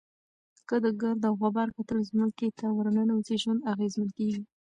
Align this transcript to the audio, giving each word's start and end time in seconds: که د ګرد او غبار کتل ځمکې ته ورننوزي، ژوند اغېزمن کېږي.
که 0.67 0.75
د 0.83 0.85
ګرد 1.01 1.21
او 1.29 1.33
غبار 1.41 1.69
کتل 1.77 1.99
ځمکې 2.11 2.47
ته 2.59 2.65
ورننوزي، 2.77 3.35
ژوند 3.43 3.65
اغېزمن 3.73 4.09
کېږي. 4.17 4.41